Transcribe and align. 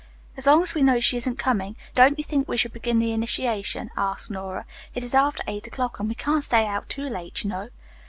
"As 0.35 0.47
long 0.47 0.63
as 0.63 0.73
we 0.73 0.81
know 0.81 0.99
she 0.99 1.17
isn't 1.17 1.37
coming, 1.37 1.75
don't 1.93 2.17
you 2.17 2.23
think 2.23 2.47
we 2.47 2.57
should 2.57 2.73
begin 2.73 2.97
the 2.97 3.11
initiation?" 3.11 3.91
asked 3.95 4.31
Nora. 4.31 4.65
"It 4.95 5.03
is 5.03 5.13
after 5.13 5.43
eight 5.45 5.67
o'clock 5.67 5.99
and 5.99 6.09
we 6.09 6.15
can't 6.15 6.43
stay 6.43 6.65
out 6.65 6.89
too 6.89 7.03
late, 7.07 7.43
you 7.43 7.51
know." 7.51 7.69